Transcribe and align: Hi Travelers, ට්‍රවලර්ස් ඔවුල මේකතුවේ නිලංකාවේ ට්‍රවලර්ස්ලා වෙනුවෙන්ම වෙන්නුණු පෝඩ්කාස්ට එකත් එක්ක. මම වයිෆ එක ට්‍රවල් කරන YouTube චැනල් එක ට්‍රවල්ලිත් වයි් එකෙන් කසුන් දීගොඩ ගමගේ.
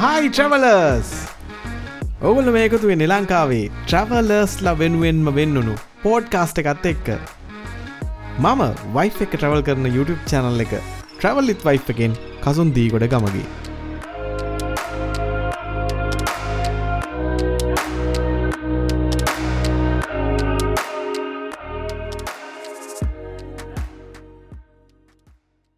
Hi 0.00 0.28
Travelers, 0.28 1.17
ට්‍රවලර්ස් 2.20 2.26
ඔවුල 2.28 2.48
මේකතුවේ 2.54 2.96
නිලංකාවේ 2.96 3.66
ට්‍රවලර්ස්ලා 3.82 4.78
වෙනුවෙන්ම 4.80 5.28
වෙන්නුණු 5.36 5.74
පෝඩ්කාස්ට 6.02 6.58
එකත් 6.62 6.86
එක්ක. 6.90 7.08
මම 8.42 8.62
වයිෆ 8.96 9.18
එක 9.24 9.32
ට්‍රවල් 9.34 9.62
කරන 9.68 9.86
YouTube 9.96 10.22
චැනල් 10.30 10.64
එක 10.64 10.72
ට්‍රවල්ලිත් 11.12 11.62
වයි් 11.66 11.80
එකෙන් 11.94 12.18
කසුන් 12.44 12.74
දීගොඩ 12.76 13.06
ගමගේ. 13.12 13.67